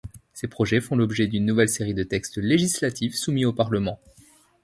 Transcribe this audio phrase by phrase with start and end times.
[0.33, 3.99] Ces projets font l'objet d'une nouvelle série de textes législatifs soumis au Parlement.